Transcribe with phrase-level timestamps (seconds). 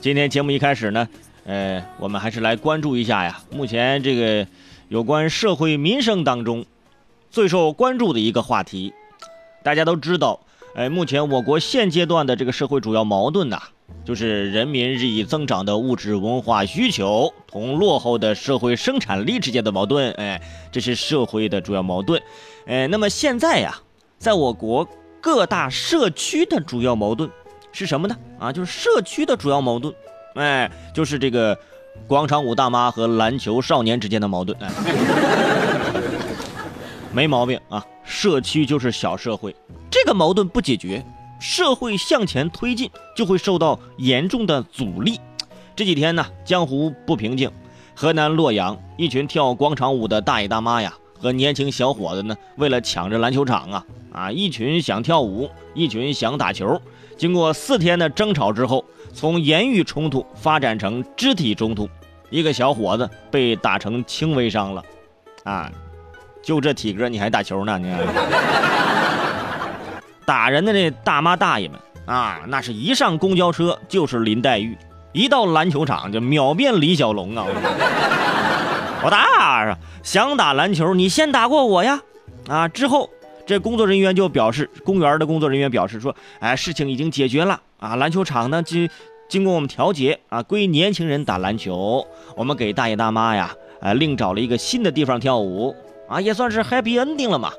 [0.00, 1.06] 今天节目一开始呢，
[1.44, 4.46] 呃，我们还是来关注一下呀，目前这个
[4.88, 6.64] 有关社会民生当中
[7.30, 8.94] 最受关注的一个话题。
[9.62, 10.40] 大家都知道，
[10.74, 13.60] 呃，目前我国现阶段的这个社会主要矛盾呐，
[14.02, 20.10] 就是人民日益增长的物质文化需求同落后的社会生产力之间的矛盾。
[20.12, 20.40] 哎，
[20.72, 22.22] 这是社会的主要矛盾。
[22.64, 23.78] 呃，那么现在呀，
[24.16, 24.88] 在我国
[25.20, 27.30] 各大社区的主要矛盾。
[27.72, 28.16] 是什么呢？
[28.38, 29.94] 啊，就是社区的主要矛盾，
[30.34, 31.58] 哎，就是这个
[32.06, 34.70] 广场舞大妈和篮球少年之间的矛盾，哎，
[37.12, 37.84] 没毛病啊。
[38.04, 39.54] 社区就是小社会，
[39.88, 41.04] 这个矛盾不解决，
[41.38, 45.20] 社会向前推进就会受到严重的阻力。
[45.76, 47.48] 这几天呢，江湖不平静，
[47.94, 56.80] 河南洛阳一群跳广场舞的大爷大妈呀和年轻小伙子呢，为了抢着篮球场啊啊，一群想跳舞，一群想打球。
[57.16, 61.88] 经过四天的争吵之后，从言语冲突发展成肢体冲突，
[62.30, 64.82] 一个小伙子被打成轻微伤了，
[65.44, 65.70] 啊，
[66.42, 67.78] 就这体格你还打球呢？
[67.78, 67.94] 你
[70.24, 74.78] 打人的那大妈大爷们啊，那是一上公交车就是林黛玉，
[75.12, 77.44] 一到篮球场就秒变李小龙啊！
[79.02, 82.00] 我打，想打篮球你先打过我呀，
[82.48, 83.08] 啊之后。
[83.46, 88.88] 这工作人员就表示，公园的工作人员表示说：“哎，事情已经解决了啊，篮球场呢，经
[89.28, 92.06] 经过我们调节啊，归年轻人打篮球。
[92.36, 95.74] 我们给大爷大妈呀，呃，另找了一个新的地方跳舞
[96.08, 97.50] 啊，也算是 happy ending 了嘛。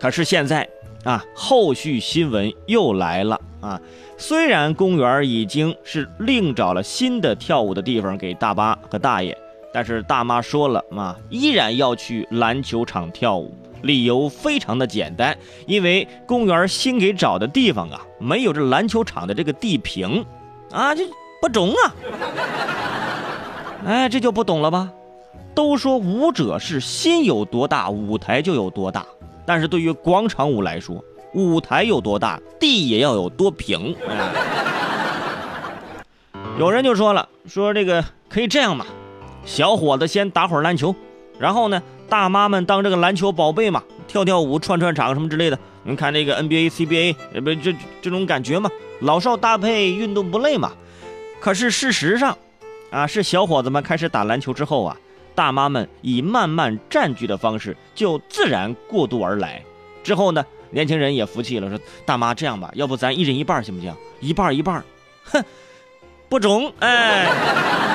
[0.00, 0.66] 可是现在
[1.04, 3.78] 啊，后续新闻又来了啊。
[4.16, 9.36] 虽然公园已经是另找了新的跳舞的地方给大妈和大爷，
[9.72, 20.26] 但是大妈说了嘛，依然要去篮球场跳舞。”理由非常的简单，因为公园新给找的地方啊，没有这篮球场的这个地平，
[20.72, 21.04] 啊，这
[21.40, 21.94] 不中啊！
[23.86, 24.90] 哎，这就不懂了吧？
[25.54, 29.06] 都说舞者是心有多大，舞台就有多大，
[29.46, 31.00] 但是对于广场舞来说，
[31.34, 33.94] 舞台有多大，地也要有多平。
[36.58, 38.84] 有人就说了，说这个可以这样嘛，
[39.48, 40.94] 小伙子先打会儿篮球，
[41.38, 41.82] 然后呢？
[42.06, 45.58] 大妈们当这个篮球宝贝嘛，跳跳舞、串串场什么之类的。
[45.84, 48.70] 你看那个 NBA、CBA，不这这种感觉嘛，
[49.00, 50.72] 老少搭配，运动不累嘛。
[51.40, 52.36] 可是事实上，
[52.90, 54.96] 啊，是小伙子们开始打篮球之后啊，
[55.34, 59.62] 大妈们以慢慢占据的方式就自然过渡而来。
[60.02, 63.94] 之后呢，年轻人也服气了，说：“大妈这样吧，要不咱一人一半行不行？
[64.20, 64.82] 一半一半。”
[65.24, 65.44] 哼，
[66.28, 67.87] 不中，哎。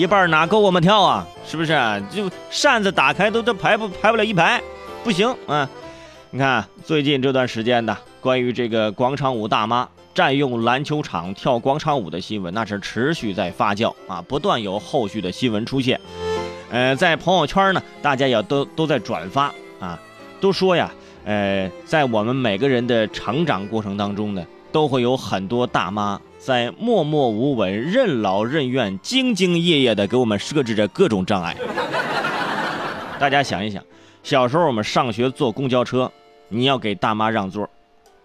[0.00, 1.26] 一半哪够我们跳啊？
[1.46, 1.78] 是不是？
[2.10, 4.58] 就扇子打开都都排不排不了一排，
[5.04, 5.68] 不行啊！
[6.30, 16.00] 你看最近这段时间的关于这个广场舞大妈占用篮球场跳广场舞的新闻，那是持续在发酵啊，不断有后续的新闻出现。
[16.70, 20.00] 呃，在朋友圈呢，大家也都都在转发啊，
[20.40, 20.90] 都说呀，
[21.26, 26.18] 呃，在我们每个人的成长过程当中呢，都会有很多大妈。
[26.40, 31.54] 在默默无闻、任劳任怨、兢兢业业的给我们设置着各种障碍。
[33.18, 33.84] 大家想一想，
[34.22, 36.10] 小时候我们上学坐公交车，
[36.48, 37.66] 你要给大妈让座；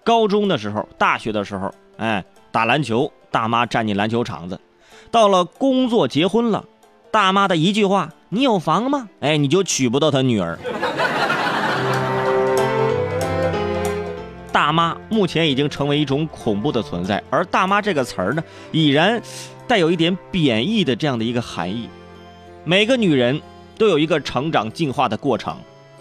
[0.02, 4.56] 高中的时候、大学的时候，哎，打篮球，大妈占你篮球场子；
[5.12, 6.64] 到了工作、结婚了，
[7.12, 10.58] 大妈的一句话：“你有房吗？”哎，你就娶不到她女儿。
[14.56, 19.22] 大妈目前已经成为一种恐怖的存在，而“大妈”这个词儿呢，已然
[19.68, 21.90] 带有一点贬义的这样的一个含义。
[22.64, 23.42] 每个女人
[23.78, 25.58] 都有一个成长进化的过程，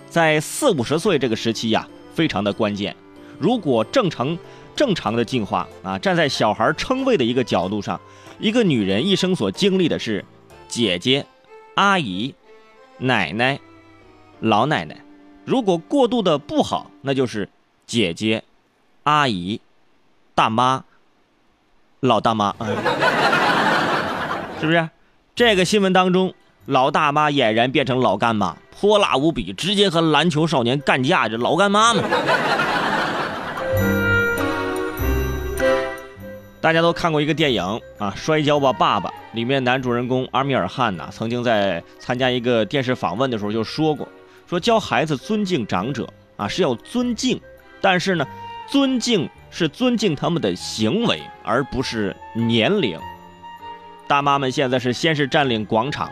[0.09, 2.95] 在四五十岁这个时期呀，非常的关键。
[3.41, 4.39] 如果正常
[4.77, 8.01] 正常的进化啊，站在小孩称谓的一个角度上，
[8.39, 10.25] 一个女人一生所经历的是
[10.69, 11.27] 姐姐、
[11.75, 12.33] 阿姨、
[12.99, 13.59] 奶奶、
[14.39, 14.97] 老奶奶。
[15.45, 17.49] 如果过渡的不好，那就是。
[17.87, 18.43] 姐姐、
[19.03, 19.61] 阿姨、
[20.35, 20.85] 大妈、
[22.01, 22.55] 老大妈，
[24.61, 24.89] 是不是？
[25.35, 26.33] 这个新闻当中，
[26.67, 32.05] 老大妈俨然变成老干妈，泼辣无比，直接和篮球少年干架，这老干妈们。
[36.61, 37.63] 大家都看过一个电影
[37.99, 44.09] 啊，《摔跤吧，爸爸》里面男主人公阿米尔汗呐，曾经在参加一个电视访问的时候就说过，
[44.49, 46.09] 说教孩子尊敬长者
[46.39, 47.39] 啊，是要尊敬。
[47.85, 48.27] 但是呢，
[48.67, 52.99] 尊敬是尊敬他们的行为，而不是年龄。
[54.07, 56.11] 大妈们现在是先是占领广场，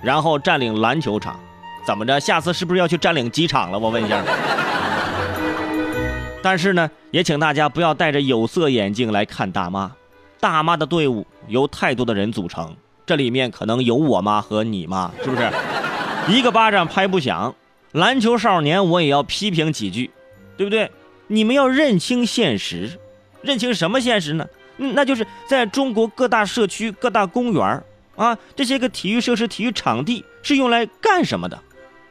[0.00, 1.38] 然后占领篮球场，
[1.84, 2.18] 怎么着？
[2.18, 3.78] 下次是不是要去占领机场了？
[3.78, 4.24] 我问一下。
[6.42, 9.92] 但是呢，也请大家不要戴着有色眼镜来看大妈。
[10.40, 12.74] 大妈的队伍由太多的人组成，
[13.04, 15.50] 这里面可能有我妈和你妈，是不是？
[16.28, 17.54] 一个巴掌拍不响，
[17.92, 20.10] 篮球少年我也要批评几句，
[20.56, 20.90] 对不对？
[21.32, 22.98] 你们要认清现实，
[23.40, 24.44] 认清什么现实呢？
[24.76, 27.82] 那就是在中国各大社区、各大公园
[28.16, 31.56] 啊，这些个体育设施、体育场地是用来干什么的，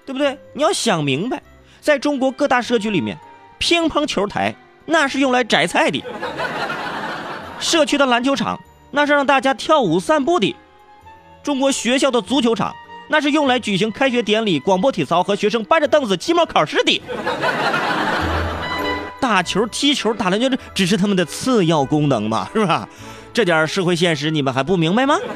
[0.05, 0.37] 对不对？
[0.53, 1.43] 你要想明白，
[1.81, 3.17] 在中国各大社区里面。
[3.57, 4.55] 乒乓球台
[4.85, 6.01] 那是用来摘菜的，
[7.59, 8.57] 社区的篮球场
[8.91, 10.55] 那是让大家跳舞散步的，
[11.43, 12.73] 中国学校的足球场
[13.09, 17.01] 那是用来举行开学典礼、广播体操和学生搬着凳子期末考试的。
[19.29, 22.89] 打球、踢球、打篮球，这只是他们的次要功能嘛， 是吧？
[23.31, 25.19] 这点社会现实你们还不明白吗？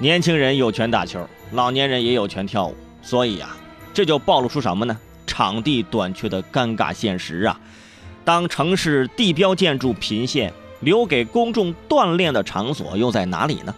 [0.00, 2.76] 年轻人有权打球，老年人也有权跳舞。
[3.02, 3.50] 所以呀，
[3.92, 4.96] 这就暴露出什么呢？
[5.26, 7.60] 场地短缺的尴尬现实啊！
[8.24, 13.74] 当城市地标建筑频现，留给公众锻炼的场所又在哪里呢？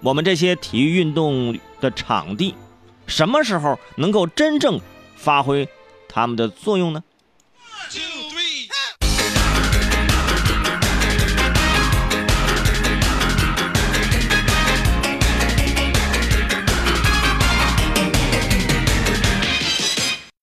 [0.00, 2.54] 我们这些体育运动的场地，
[3.10, 4.80] 什么时候能够真正
[5.16, 5.68] 发挥
[6.08, 7.02] 他们的作用呢？